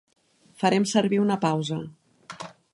[0.63, 1.81] Farem servir una pausa.